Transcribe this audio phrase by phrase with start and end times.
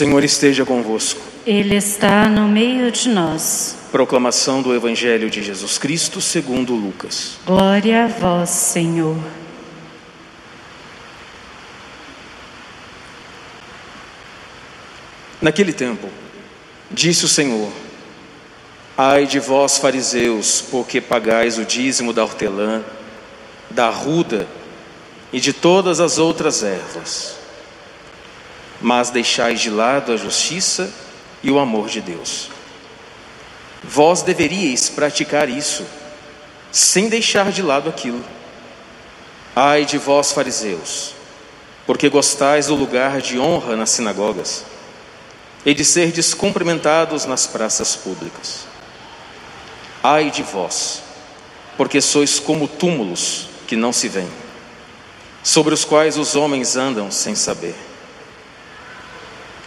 [0.00, 1.20] Senhor esteja convosco.
[1.46, 3.76] Ele está no meio de nós.
[3.92, 7.36] Proclamação do Evangelho de Jesus Cristo segundo Lucas.
[7.44, 9.18] Glória a vós, Senhor.
[15.38, 16.08] Naquele tempo,
[16.90, 17.70] disse o Senhor:
[18.96, 22.82] Ai de vós, fariseus, porque pagais o dízimo da hortelã,
[23.68, 24.48] da arruda
[25.30, 27.39] e de todas as outras ervas,
[28.80, 30.90] mas deixais de lado a justiça
[31.42, 32.50] e o amor de Deus.
[33.82, 35.84] Vós deveríeis praticar isso,
[36.70, 38.22] sem deixar de lado aquilo.
[39.54, 41.14] Ai de vós, fariseus,
[41.86, 44.64] porque gostais do lugar de honra nas sinagogas
[45.64, 48.66] e de ser descumprimentados nas praças públicas.
[50.02, 51.02] Ai de vós,
[51.76, 54.30] porque sois como túmulos que não se veem,
[55.42, 57.74] sobre os quais os homens andam sem saber.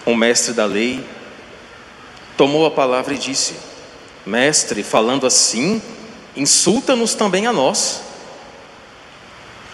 [0.06, 1.06] Um mestre da lei
[2.36, 3.56] tomou a palavra e disse:
[4.26, 5.82] Mestre, falando assim,
[6.36, 8.02] insulta-nos também a nós.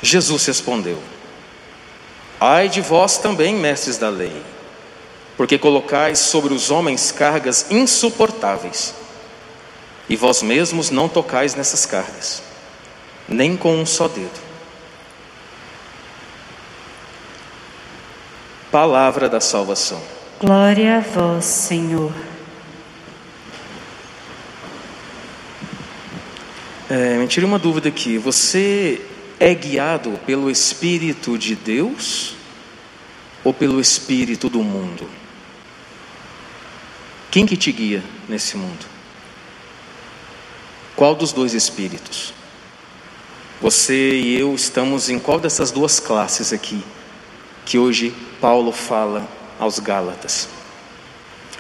[0.02, 1.02] Jesus respondeu:
[2.40, 4.42] Ai de vós também, mestres da lei
[5.40, 8.94] porque colocais sobre os homens cargas insuportáveis,
[10.10, 12.44] e vós mesmos não tocais nessas cargas,
[13.26, 14.38] nem com um só dedo.
[18.70, 20.02] Palavra da salvação.
[20.40, 22.14] Glória a vós, Senhor.
[26.90, 28.18] É, me tire uma dúvida aqui.
[28.18, 29.02] Você
[29.38, 32.36] é guiado pelo Espírito de Deus
[33.44, 35.10] ou pelo Espírito do mundo?
[37.30, 38.86] Quem que te guia nesse mundo?
[40.96, 42.34] Qual dos dois espíritos?
[43.60, 46.82] Você e eu estamos em qual dessas duas classes aqui
[47.66, 50.48] que hoje Paulo fala aos Gálatas?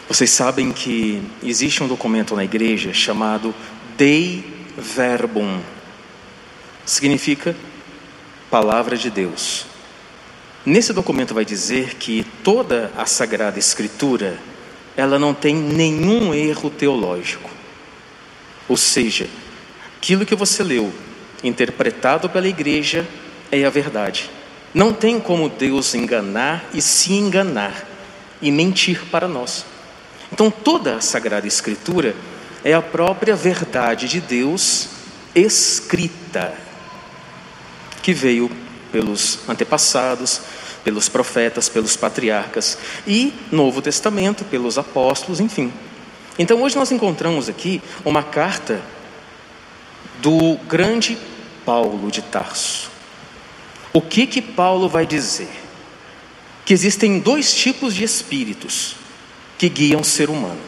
[0.07, 3.53] Vocês sabem que existe um documento na igreja chamado
[3.95, 4.43] Dei
[4.75, 5.59] Verbum.
[6.85, 7.55] Significa
[8.49, 9.67] palavra de Deus.
[10.65, 14.39] Nesse documento vai dizer que toda a Sagrada Escritura
[14.97, 17.49] ela não tem nenhum erro teológico.
[18.67, 19.27] Ou seja,
[19.97, 20.91] aquilo que você leu,
[21.43, 23.07] interpretado pela igreja,
[23.51, 24.29] é a verdade.
[24.73, 27.85] Não tem como Deus enganar e se enganar
[28.41, 29.65] e mentir para nós.
[30.31, 32.15] Então, toda a Sagrada Escritura
[32.63, 34.89] é a própria verdade de Deus
[35.33, 36.53] escrita,
[38.01, 38.49] que veio
[38.91, 40.41] pelos antepassados,
[40.83, 45.71] pelos profetas, pelos patriarcas e Novo Testamento, pelos apóstolos, enfim.
[46.37, 48.81] Então hoje nós encontramos aqui uma carta
[50.21, 51.17] do grande
[51.65, 52.88] Paulo de Tarso.
[53.91, 55.49] O que que Paulo vai dizer?
[56.65, 58.95] Que existem dois tipos de espíritos
[59.57, 60.61] que guiam o ser humano.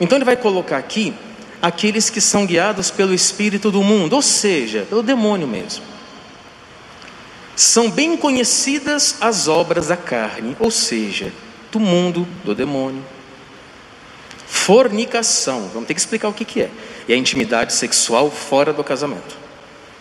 [0.00, 1.14] Então ele vai colocar aqui
[1.62, 5.84] aqueles que são guiados pelo espírito do mundo, ou seja, pelo demônio mesmo.
[7.54, 11.32] São bem conhecidas as obras da carne, ou seja,
[11.72, 13.02] do mundo, do demônio.
[14.46, 16.70] Fornicação, vamos ter que explicar o que, que é.
[17.08, 19.45] E a intimidade sexual fora do casamento.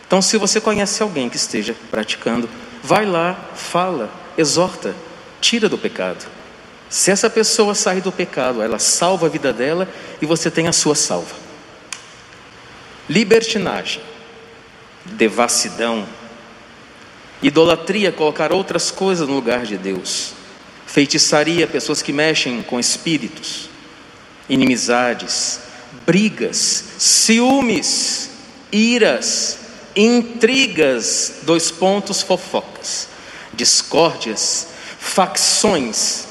[0.08, 2.50] Então, se você conhece alguém que esteja praticando,
[2.84, 4.96] vai lá, fala, exorta,
[5.42, 6.26] tira do pecado.
[6.90, 9.90] Se essa pessoa sair do pecado, ela salva a vida dela
[10.22, 11.36] e você tem a sua salva.
[13.10, 14.02] Libertinagem,
[15.06, 16.06] devassidão,
[17.42, 20.34] Idolatria, colocar outras coisas no lugar de Deus.
[20.88, 23.70] Feitiçaria, pessoas que mexem com espíritos.
[24.48, 25.60] Inimizades,
[26.06, 28.32] brigas, ciúmes,
[28.72, 29.60] iras,
[29.96, 33.08] intrigas, dois pontos, fofocas,
[33.54, 34.68] discórdias,
[35.00, 36.26] facções,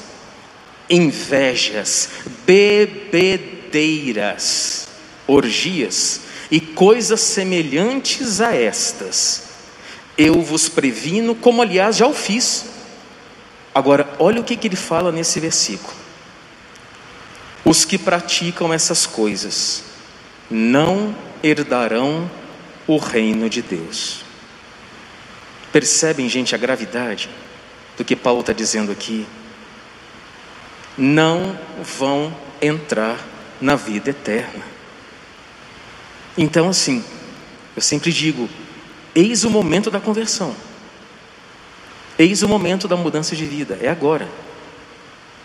[0.89, 2.09] invejas,
[2.45, 4.87] bebedeiras,
[5.27, 6.21] orgias
[6.51, 9.45] e coisas semelhantes a estas
[10.17, 12.65] eu vos previno, como aliás já o fiz.
[13.73, 15.93] Agora, olha o que, que ele fala nesse versículo.
[17.65, 19.83] Os que praticam essas coisas
[20.49, 21.13] não
[21.43, 22.29] herdarão
[22.87, 24.23] o reino de Deus.
[25.71, 27.29] Percebem, gente, a gravidade
[27.97, 29.25] do que Paulo está dizendo aqui?
[30.97, 31.57] Não
[31.97, 33.19] vão entrar
[33.59, 34.63] na vida eterna.
[36.37, 37.03] Então, assim,
[37.75, 38.49] eu sempre digo:
[39.13, 40.55] Eis o momento da conversão.
[42.17, 43.77] Eis o momento da mudança de vida.
[43.81, 44.29] É agora.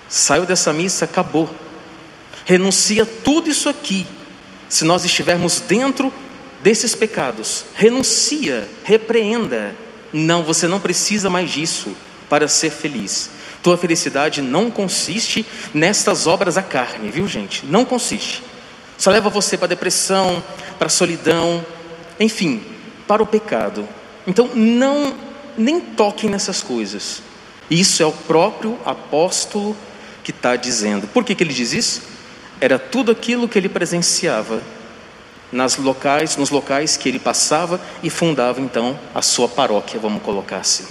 [0.09, 1.49] Saiu dessa missa, acabou.
[2.45, 4.07] Renuncia tudo isso aqui.
[4.69, 6.13] Se nós estivermos dentro
[6.63, 9.75] desses pecados, renuncia, repreenda.
[10.13, 11.95] Não, você não precisa mais disso
[12.29, 13.31] para ser feliz.
[13.63, 17.67] Tua felicidade não consiste nestas obras da carne, viu gente?
[17.67, 18.43] Não consiste.
[18.97, 20.43] Só leva você para a depressão,
[20.79, 21.65] para a solidão,
[22.19, 22.63] enfim,
[23.07, 23.87] para o pecado.
[24.27, 25.15] Então não
[25.57, 27.23] nem toquem nessas coisas.
[27.71, 29.77] Isso é o próprio apóstolo
[30.23, 31.07] que está dizendo.
[31.07, 32.03] Por que, que ele diz isso?
[32.61, 34.61] Era tudo aquilo que ele presenciava
[35.53, 40.59] nas locais, nos locais que ele passava e fundava então a sua paróquia, vamos colocar
[40.59, 40.87] assim.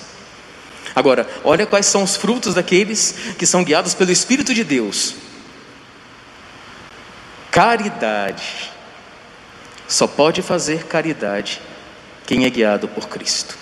[0.96, 5.16] Agora, olha quais são os frutos daqueles que são guiados pelo Espírito de Deus.
[7.52, 8.72] Caridade.
[9.88, 11.62] Só pode fazer caridade
[12.26, 13.58] quem é guiado por Cristo.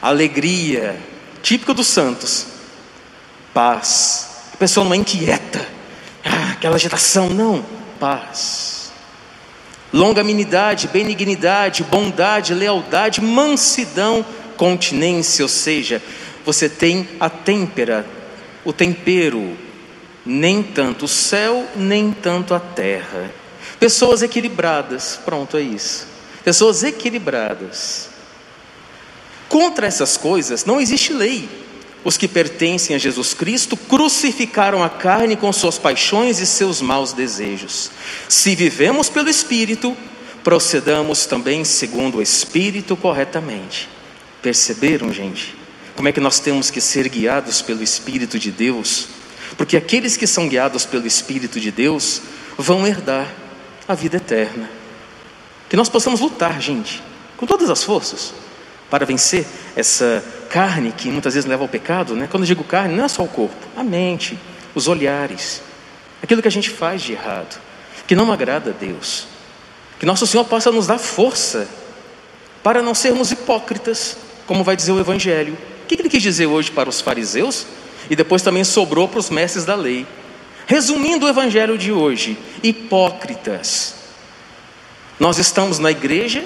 [0.00, 0.98] Alegria,
[1.42, 2.46] típico dos santos.
[3.52, 4.28] Paz.
[4.54, 5.66] A pessoa não é inquieta.
[6.24, 7.64] Ah, aquela agitação, não.
[7.98, 8.67] Paz.
[9.92, 14.24] Longanimidade, benignidade, bondade, lealdade, mansidão,
[14.56, 16.02] continência, ou seja,
[16.44, 18.04] você tem a têmpera,
[18.64, 19.56] o tempero,
[20.26, 23.30] nem tanto o céu, nem tanto a terra.
[23.80, 26.06] Pessoas equilibradas, pronto, é isso.
[26.44, 28.08] Pessoas equilibradas.
[29.48, 31.48] Contra essas coisas não existe lei.
[32.04, 37.12] Os que pertencem a Jesus Cristo crucificaram a carne com suas paixões e seus maus
[37.12, 37.90] desejos.
[38.28, 39.96] Se vivemos pelo Espírito,
[40.44, 43.88] procedamos também segundo o Espírito corretamente.
[44.40, 45.56] Perceberam, gente?
[45.96, 49.08] Como é que nós temos que ser guiados pelo Espírito de Deus?
[49.56, 52.22] Porque aqueles que são guiados pelo Espírito de Deus
[52.56, 53.28] vão herdar
[53.86, 54.70] a vida eterna.
[55.68, 57.02] Que nós possamos lutar, gente,
[57.36, 58.32] com todas as forças,
[58.88, 62.26] para vencer essa carne que muitas vezes leva ao pecado, né?
[62.30, 64.38] Quando eu digo carne, não é só o corpo, a mente,
[64.74, 65.62] os olhares,
[66.22, 67.60] aquilo que a gente faz de errado,
[68.06, 69.26] que não agrada a Deus.
[69.98, 71.68] Que nosso Senhor possa nos dar força
[72.62, 74.16] para não sermos hipócritas,
[74.46, 75.56] como vai dizer o Evangelho.
[75.82, 77.66] O que ele quis dizer hoje para os fariseus
[78.08, 80.06] e depois também sobrou para os mestres da lei?
[80.66, 83.94] Resumindo o Evangelho de hoje, hipócritas.
[85.18, 86.44] Nós estamos na igreja,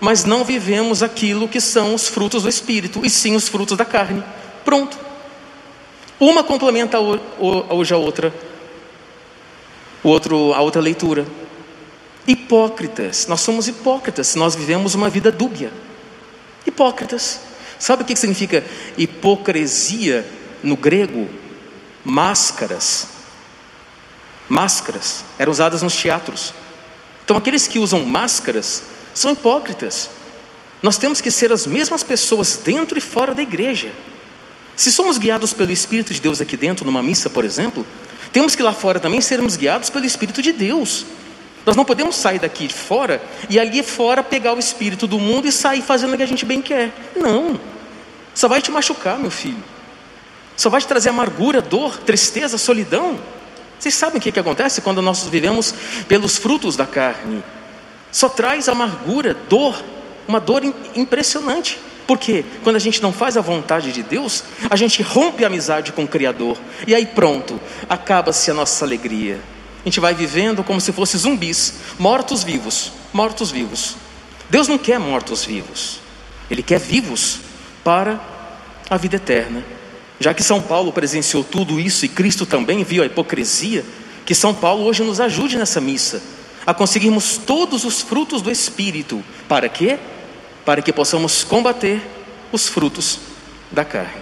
[0.00, 3.84] mas não vivemos aquilo que são os frutos do Espírito, e sim os frutos da
[3.84, 4.24] carne.
[4.64, 4.98] Pronto.
[6.18, 8.34] Uma complementa hoje a outra,
[10.02, 11.26] o outro, a outra leitura.
[12.26, 15.72] Hipócritas, nós somos hipócritas, nós vivemos uma vida dúbia.
[16.66, 17.40] Hipócritas.
[17.78, 18.62] Sabe o que significa
[18.98, 20.26] hipocrisia
[20.62, 21.28] no grego?
[22.04, 23.08] Máscaras.
[24.48, 26.52] Máscaras eram usadas nos teatros.
[27.24, 28.82] Então, aqueles que usam máscaras
[29.14, 30.10] são hipócritas.
[30.82, 33.92] Nós temos que ser as mesmas pessoas dentro e fora da igreja.
[34.76, 37.86] Se somos guiados pelo Espírito de Deus aqui dentro, numa missa, por exemplo,
[38.32, 41.04] temos que lá fora também sermos guiados pelo Espírito de Deus.
[41.66, 45.46] Nós não podemos sair daqui de fora e ali fora pegar o Espírito do mundo
[45.46, 46.92] e sair fazendo o que a gente bem quer.
[47.14, 47.60] Não.
[48.34, 49.62] Só vai te machucar, meu filho.
[50.56, 53.18] Só vai te trazer amargura, dor, tristeza, solidão.
[53.78, 55.74] Vocês sabem o que, que acontece quando nós vivemos
[56.08, 57.42] pelos frutos da carne?
[58.12, 59.82] Só traz amargura, dor,
[60.26, 60.62] uma dor
[60.94, 61.78] impressionante.
[62.06, 65.92] Porque quando a gente não faz a vontade de Deus, a gente rompe a amizade
[65.92, 66.58] com o Criador.
[66.86, 69.38] E aí pronto, acaba-se a nossa alegria.
[69.82, 73.96] A gente vai vivendo como se fosse zumbis, mortos vivos, mortos vivos.
[74.48, 76.00] Deus não quer mortos vivos.
[76.50, 77.38] Ele quer vivos
[77.84, 78.20] para
[78.90, 79.64] a vida eterna.
[80.18, 83.84] Já que São Paulo presenciou tudo isso e Cristo também viu a hipocrisia,
[84.26, 86.20] que São Paulo hoje nos ajude nessa missa
[86.66, 89.24] a conseguirmos todos os frutos do Espírito.
[89.48, 89.98] Para quê?
[90.64, 92.00] Para que possamos combater
[92.52, 93.18] os frutos
[93.70, 94.19] da carne.